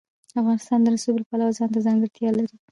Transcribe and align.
افغانستان 0.39 0.79
د 0.81 0.87
رسوب 0.93 1.15
د 1.19 1.23
پلوه 1.29 1.55
ځانته 1.57 1.79
ځانګړتیا 1.85 2.29
لري. 2.37 2.55